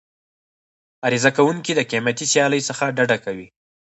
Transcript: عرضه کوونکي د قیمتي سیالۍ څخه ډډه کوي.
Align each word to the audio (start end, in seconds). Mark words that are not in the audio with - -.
عرضه 1.05 1.29
کوونکي 1.37 1.71
د 1.75 1.81
قیمتي 1.91 2.25
سیالۍ 2.31 2.61
څخه 2.69 2.83
ډډه 2.97 3.17
کوي. 3.25 3.47